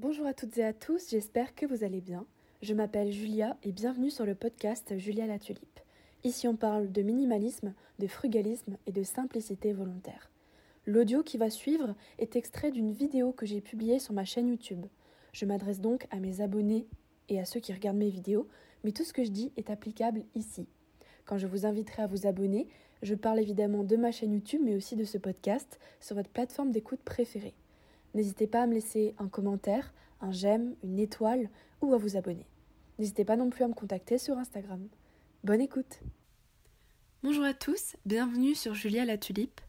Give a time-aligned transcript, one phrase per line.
[0.00, 2.24] Bonjour à toutes et à tous, j'espère que vous allez bien.
[2.62, 5.80] Je m'appelle Julia et bienvenue sur le podcast Julia la Tulipe.
[6.22, 10.30] Ici on parle de minimalisme, de frugalisme et de simplicité volontaire.
[10.86, 14.86] L'audio qui va suivre est extrait d'une vidéo que j'ai publiée sur ma chaîne YouTube.
[15.32, 16.86] Je m'adresse donc à mes abonnés
[17.28, 18.46] et à ceux qui regardent mes vidéos,
[18.84, 20.68] mais tout ce que je dis est applicable ici.
[21.24, 22.68] Quand je vous inviterai à vous abonner,
[23.02, 26.70] je parle évidemment de ma chaîne YouTube, mais aussi de ce podcast sur votre plateforme
[26.70, 27.54] d'écoute préférée.
[28.14, 32.46] N'hésitez pas à me laisser un commentaire, un j'aime, une étoile ou à vous abonner.
[32.98, 34.88] N'hésitez pas non plus à me contacter sur Instagram.
[35.44, 36.00] Bonne écoute
[37.22, 39.60] Bonjour à tous, bienvenue sur Julia la Tulipe.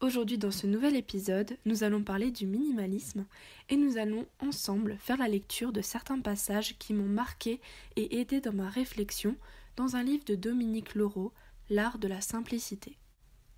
[0.00, 3.26] Aujourd'hui dans ce nouvel épisode, nous allons parler du minimalisme
[3.68, 7.60] et nous allons ensemble faire la lecture de certains passages qui m'ont marqué
[7.96, 9.36] et aidé dans ma réflexion
[9.76, 11.32] dans un livre de Dominique Laureau,
[11.70, 12.96] L'art de la simplicité.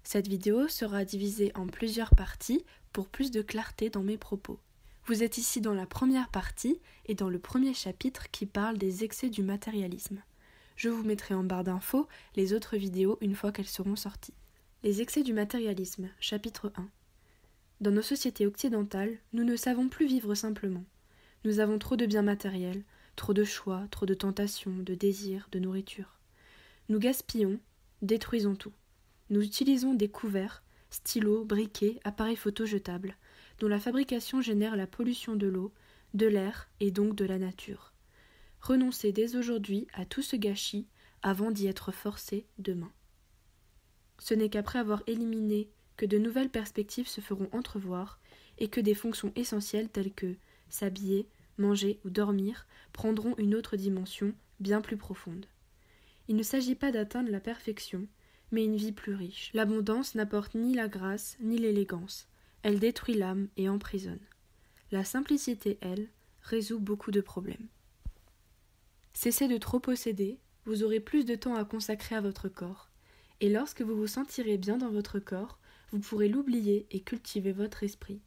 [0.03, 4.59] Cette vidéo sera divisée en plusieurs parties pour plus de clarté dans mes propos.
[5.07, 9.05] Vous êtes ici dans la première partie et dans le premier chapitre qui parle des
[9.05, 10.23] excès du matérialisme.
[10.77, 14.35] Je vous mettrai en barre d'infos les autres vidéos une fois qu'elles seront sorties.
[14.83, 16.89] Les excès du matérialisme, chapitre 1.
[17.81, 20.85] Dans nos sociétés occidentales, nous ne savons plus vivre simplement.
[21.45, 22.83] Nous avons trop de biens matériels,
[23.17, 26.19] trop de choix, trop de tentations, de désirs, de nourriture.
[26.89, 27.59] Nous gaspillons,
[28.03, 28.73] détruisons tout.
[29.31, 33.17] Nous utilisons des couverts, stylos, briquets, appareils photo jetables,
[33.61, 35.73] dont la fabrication génère la pollution de l'eau,
[36.15, 37.93] de l'air et donc de la nature.
[38.61, 40.87] Renoncez dès aujourd'hui à tout ce gâchis
[41.23, 42.91] avant d'y être forcé demain.
[44.19, 48.19] Ce n'est qu'après avoir éliminé que de nouvelles perspectives se feront entrevoir
[48.59, 50.35] et que des fonctions essentielles telles que
[50.69, 55.47] s'habiller, manger ou dormir prendront une autre dimension bien plus profonde.
[56.29, 58.07] Il ne s'agit pas d'atteindre la perfection,
[58.53, 59.51] mais une vie plus riche.
[59.55, 62.29] L'abondance n'apporte ni la grâce ni l'élégance.
[62.63, 64.21] Elle détruit l'âme et emprisonne.
[64.93, 66.09] La simplicité, elle,
[66.43, 67.69] résout beaucoup de problèmes.
[69.13, 72.89] Cessez de trop posséder, vous aurez plus de temps à consacrer à votre corps.
[73.41, 75.59] Et lorsque vous vous sentirez bien dans votre corps,
[75.91, 78.21] vous pourrez l'oublier et cultiver votre esprit.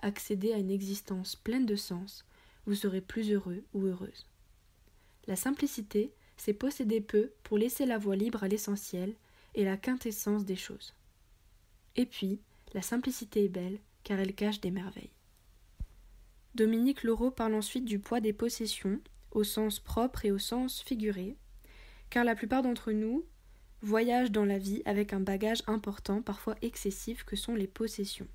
[0.00, 2.24] Accéder à une existence pleine de sens,
[2.66, 4.26] vous serez plus heureux ou heureuse.
[5.26, 9.14] La simplicité, c'est posséder peu pour laisser la voie libre à l'essentiel
[9.64, 10.94] la quintessence des choses.
[11.96, 12.40] Et puis,
[12.74, 15.12] la simplicité est belle, car elle cache des merveilles.
[16.54, 21.36] Dominique Laureau parle ensuite du poids des possessions, au sens propre et au sens figuré,
[22.10, 23.24] car la plupart d'entre nous
[23.82, 28.26] voyagent dans la vie avec un bagage important, parfois excessif, que sont les possessions.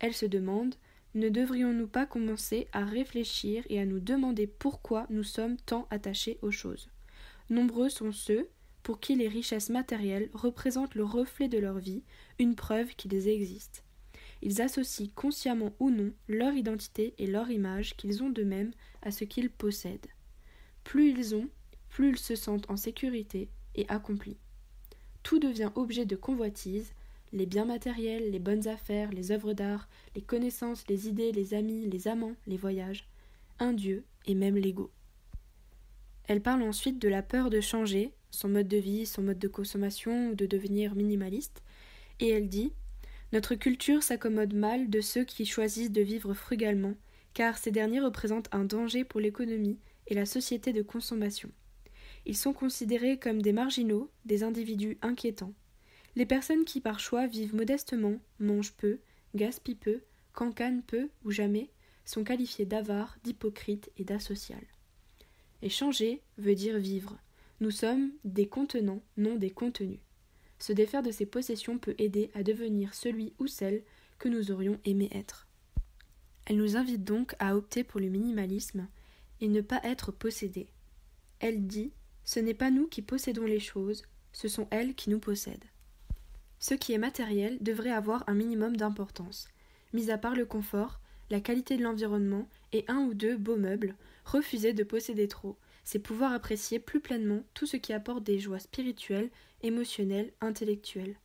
[0.00, 0.74] Elle se demande
[1.14, 6.38] ne devrions-nous pas commencer à réfléchir et à nous demander pourquoi nous sommes tant attachés
[6.42, 6.90] aux choses?
[7.50, 8.48] Nombreux sont ceux
[8.88, 12.02] pour qui les richesses matérielles représentent le reflet de leur vie,
[12.38, 13.82] une preuve qu'ils existent.
[14.40, 18.72] Ils associent consciemment ou non leur identité et leur image qu'ils ont d'eux-mêmes
[19.02, 20.06] à ce qu'ils possèdent.
[20.84, 21.50] Plus ils ont,
[21.90, 24.38] plus ils se sentent en sécurité et accomplis.
[25.22, 26.94] Tout devient objet de convoitise,
[27.34, 31.86] les biens matériels, les bonnes affaires, les œuvres d'art, les connaissances, les idées, les amis,
[31.90, 33.06] les amants, les voyages,
[33.58, 34.90] un Dieu et même l'ego.
[36.26, 39.48] Elle parle ensuite de la peur de changer, son mode de vie, son mode de
[39.48, 41.62] consommation ou de devenir minimaliste,
[42.20, 42.72] et elle dit
[43.32, 46.94] Notre culture s'accommode mal de ceux qui choisissent de vivre frugalement,
[47.34, 51.50] car ces derniers représentent un danger pour l'économie et la société de consommation.
[52.26, 55.54] Ils sont considérés comme des marginaux, des individus inquiétants.
[56.16, 58.98] Les personnes qui par choix vivent modestement, mangent peu,
[59.34, 60.00] gaspillent peu,
[60.32, 61.70] cancanent peu ou jamais,
[62.04, 64.66] sont qualifiées d'avares, d'hypocrites et d'asociales.
[65.62, 67.18] Et changer veut dire vivre,
[67.60, 70.00] nous sommes des contenants, non des contenus.
[70.58, 73.82] Se défaire de ses possessions peut aider à devenir celui ou celle
[74.18, 75.46] que nous aurions aimé être.
[76.46, 78.88] Elle nous invite donc à opter pour le minimalisme
[79.40, 80.68] et ne pas être possédés.
[81.40, 81.92] Elle dit
[82.24, 84.02] Ce n'est pas nous qui possédons les choses,
[84.32, 85.64] ce sont elles qui nous possèdent.
[86.60, 89.48] Ce qui est matériel devrait avoir un minimum d'importance.
[89.92, 93.94] Mis à part le confort, la qualité de l'environnement et un ou deux beaux meubles,
[94.28, 98.58] refuser de posséder trop, c'est pouvoir apprécier plus pleinement tout ce qui apporte des joies
[98.58, 99.30] spirituelles,
[99.62, 101.16] émotionnelles, intellectuelles.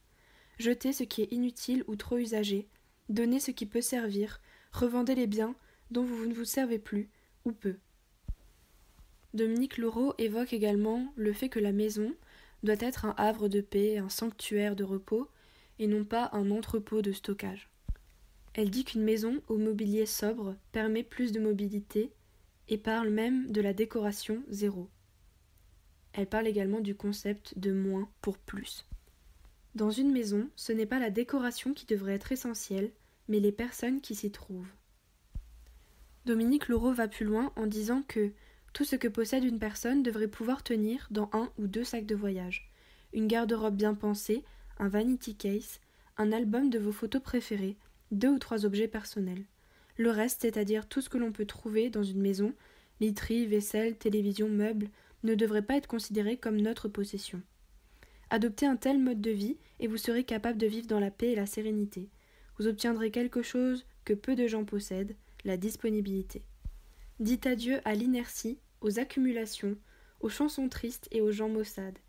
[0.57, 2.67] Jeter ce qui est inutile ou trop usagé,
[3.09, 4.39] donner ce qui peut servir,
[4.71, 5.55] revendez les biens
[5.91, 7.09] dont vous ne vous servez plus,
[7.45, 7.75] ou peu.
[9.33, 12.13] Dominique Laureau évoque également le fait que la maison
[12.63, 15.27] doit être un havre de paix, un sanctuaire de repos,
[15.79, 17.69] et non pas un entrepôt de stockage.
[18.53, 22.11] Elle dit qu'une maison au mobilier sobre permet plus de mobilité,
[22.69, 24.89] et parle même de la décoration zéro.
[26.13, 28.85] Elle parle également du concept de moins pour plus.
[29.75, 32.91] Dans une maison, ce n'est pas la décoration qui devrait être essentielle,
[33.27, 34.71] mais les personnes qui s'y trouvent.
[36.25, 38.31] Dominique Laureau va plus loin en disant que
[38.73, 42.15] tout ce que possède une personne devrait pouvoir tenir dans un ou deux sacs de
[42.15, 42.71] voyage.
[43.13, 44.43] Une garde-robe bien pensée,
[44.79, 45.79] un vanity case,
[46.17, 47.77] un album de vos photos préférées,
[48.11, 49.45] deux ou trois objets personnels.
[49.97, 52.53] Le reste, c'est-à-dire tout ce que l'on peut trouver dans une maison,
[52.99, 54.89] literie, vaisselle, télévision, meubles,
[55.23, 57.41] ne devrait pas être considéré comme notre possession.
[58.29, 61.31] Adoptez un tel mode de vie et vous serez capable de vivre dans la paix
[61.31, 62.09] et la sérénité.
[62.57, 66.43] Vous obtiendrez quelque chose que peu de gens possèdent, la disponibilité.
[67.19, 69.77] Dites adieu à l'inertie, aux accumulations,
[70.19, 71.99] aux chansons tristes et aux gens maussades.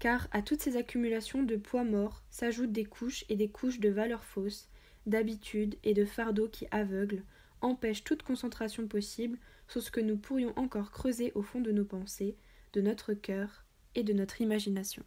[0.00, 3.90] Car à toutes ces accumulations de poids morts s'ajoutent des couches et des couches de
[3.90, 4.68] valeurs fausses,
[5.06, 7.24] d'habitudes et de fardeaux qui aveuglent,
[7.60, 9.38] empêchent toute concentration possible
[9.68, 12.36] sur ce que nous pourrions encore creuser au fond de nos pensées,
[12.72, 13.64] de notre cœur
[13.94, 15.04] et de notre imagination.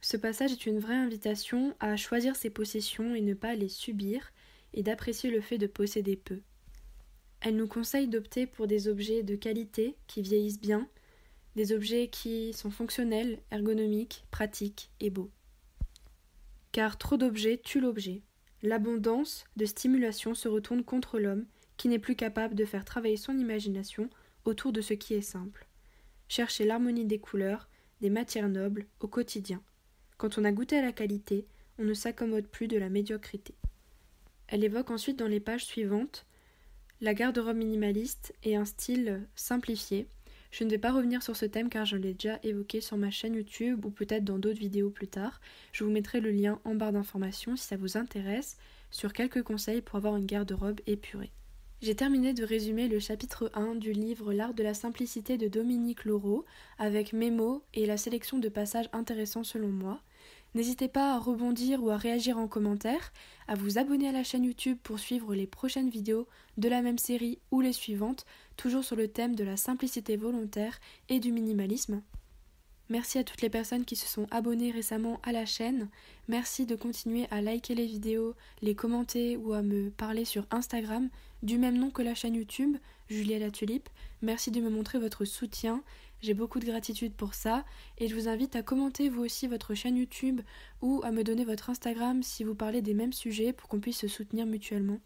[0.00, 4.32] Ce passage est une vraie invitation à choisir ses possessions et ne pas les subir,
[4.74, 6.40] et d'apprécier le fait de posséder peu.
[7.40, 10.88] Elle nous conseille d'opter pour des objets de qualité qui vieillissent bien,
[11.56, 15.30] des objets qui sont fonctionnels, ergonomiques, pratiques et beaux.
[16.72, 18.22] Car trop d'objets tuent l'objet.
[18.62, 23.36] L'abondance de stimulation se retourne contre l'homme qui n'est plus capable de faire travailler son
[23.36, 24.08] imagination
[24.44, 25.66] autour de ce qui est simple.
[26.28, 27.68] Chercher l'harmonie des couleurs,
[28.00, 29.60] des matières nobles au quotidien.
[30.16, 31.46] Quand on a goûté à la qualité,
[31.78, 33.54] on ne s'accommode plus de la médiocrité.
[34.46, 36.26] Elle évoque ensuite dans les pages suivantes
[37.00, 40.06] la garde-robe minimaliste et un style simplifié.
[40.52, 43.10] Je ne vais pas revenir sur ce thème car je l'ai déjà évoqué sur ma
[43.10, 45.40] chaîne YouTube ou peut-être dans d'autres vidéos plus tard.
[45.72, 48.58] Je vous mettrai le lien en barre d'informations si ça vous intéresse
[48.90, 51.32] sur quelques conseils pour avoir une garde-robe épurée.
[51.80, 56.04] J'ai terminé de résumer le chapitre 1 du livre L'art de la simplicité de Dominique
[56.04, 56.44] Laureau
[56.78, 60.02] avec mes mots et la sélection de passages intéressants selon moi.
[60.54, 63.12] N'hésitez pas à rebondir ou à réagir en commentaire,
[63.48, 66.26] à vous abonner à la chaîne YouTube pour suivre les prochaines vidéos
[66.58, 68.26] de la même série ou les suivantes,
[68.56, 70.78] toujours sur le thème de la simplicité volontaire
[71.08, 72.02] et du minimalisme.
[72.90, 75.88] Merci à toutes les personnes qui se sont abonnées récemment à la chaîne.
[76.28, 81.08] Merci de continuer à liker les vidéos, les commenter ou à me parler sur Instagram
[81.42, 82.76] du même nom que la chaîne YouTube,
[83.08, 83.88] Julia la Tulipe.
[84.20, 85.82] Merci de me montrer votre soutien.
[86.22, 87.64] J'ai beaucoup de gratitude pour ça
[87.98, 90.40] et je vous invite à commenter vous aussi votre chaîne YouTube
[90.80, 93.98] ou à me donner votre Instagram si vous parlez des mêmes sujets pour qu'on puisse
[93.98, 95.00] se soutenir mutuellement.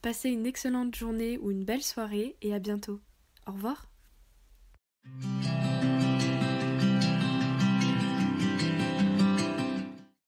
[0.00, 2.98] Passez une excellente journée ou une belle soirée et à bientôt.
[3.46, 3.90] Au revoir.